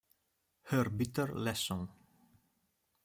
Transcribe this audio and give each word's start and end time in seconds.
Her 0.73 0.89
Bitter 0.89 1.27
Lesson 1.31 1.85